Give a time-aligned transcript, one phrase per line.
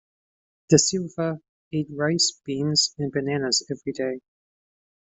[0.69, 1.41] Da Silva
[1.71, 4.19] ate rice, beans, and bananas every day.